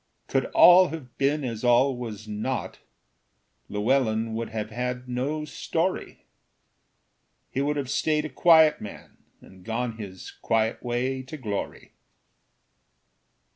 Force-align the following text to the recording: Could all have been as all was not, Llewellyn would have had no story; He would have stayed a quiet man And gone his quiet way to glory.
Could 0.27 0.45
all 0.45 0.87
have 0.87 1.15
been 1.19 1.43
as 1.43 1.63
all 1.63 1.95
was 1.95 2.27
not, 2.27 2.79
Llewellyn 3.69 4.33
would 4.33 4.49
have 4.49 4.71
had 4.71 5.07
no 5.07 5.45
story; 5.45 6.25
He 7.51 7.61
would 7.61 7.77
have 7.77 7.87
stayed 7.87 8.25
a 8.25 8.29
quiet 8.29 8.81
man 8.81 9.17
And 9.41 9.63
gone 9.63 9.97
his 9.99 10.31
quiet 10.31 10.81
way 10.81 11.21
to 11.21 11.37
glory. 11.37 11.91